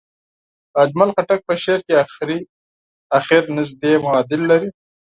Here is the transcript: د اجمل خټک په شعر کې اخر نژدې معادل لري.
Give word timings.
د 0.71 0.73
اجمل 0.83 1.09
خټک 1.15 1.39
په 1.47 1.53
شعر 1.63 1.79
کې 1.87 1.93
اخر 3.17 3.41
نژدې 3.57 3.93
معادل 4.05 4.41
لري. 4.51 4.69